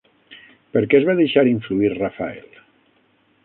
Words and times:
Per 0.75 0.81
què 0.93 0.97
es 1.01 1.05
va 1.11 1.15
deixar 1.21 1.45
influir 1.51 1.93
Rafael? 1.95 2.59